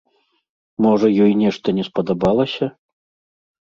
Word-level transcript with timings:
Можа, 0.85 1.07
ёй 1.27 1.37
нешта 1.43 1.67
не 1.83 1.87
спадабалася? 1.91 2.75